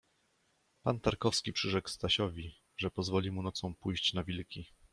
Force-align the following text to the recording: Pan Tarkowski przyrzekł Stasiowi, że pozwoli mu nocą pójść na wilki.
Pan 0.83 0.99
Tarkowski 0.99 1.53
przyrzekł 1.53 1.89
Stasiowi, 1.89 2.55
że 2.77 2.91
pozwoli 2.91 3.31
mu 3.31 3.41
nocą 3.43 3.75
pójść 3.75 4.13
na 4.13 4.23
wilki. 4.23 4.65